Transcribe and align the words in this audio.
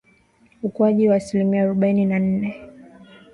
Ukuaji 0.63 1.09
wa 1.09 1.15
asilimia 1.15 1.61
arubaini 1.63 2.05
na 2.05 2.19
nne 2.19 2.69